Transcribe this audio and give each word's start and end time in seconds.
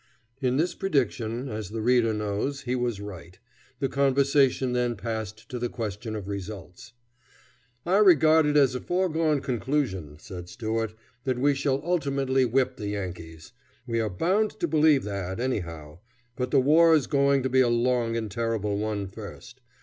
In 0.41 0.57
this 0.57 0.73
prediction, 0.73 1.47
as 1.47 1.69
the 1.69 1.79
reader 1.83 2.11
knows, 2.11 2.61
he 2.61 2.75
was 2.75 2.99
right. 2.99 3.37
The 3.79 3.87
conversation 3.87 4.73
then 4.73 4.95
passed 4.95 5.47
to 5.49 5.59
the 5.59 5.69
question 5.69 6.15
of 6.15 6.27
results. 6.27 6.93
"I 7.85 7.97
regard 7.97 8.47
it 8.47 8.57
as 8.57 8.73
a 8.73 8.79
foregone 8.81 9.41
conclusion," 9.41 10.17
said 10.17 10.49
Stuart, 10.49 10.95
"that 11.25 11.37
we 11.37 11.53
shall 11.53 11.83
ultimately 11.85 12.45
whip 12.45 12.77
the 12.77 12.87
Yankees. 12.87 13.51
We 13.85 13.99
are 13.99 14.09
bound 14.09 14.59
to 14.59 14.67
believe 14.67 15.03
that, 15.03 15.39
anyhow; 15.39 15.99
but 16.35 16.49
the 16.49 16.59
war 16.59 16.95
is 16.95 17.05
going 17.05 17.43
to 17.43 17.49
be 17.51 17.61
a 17.61 17.69
long 17.69 18.17
and 18.17 18.31
terrible 18.31 18.79
one, 18.79 19.05
first. 19.07 19.61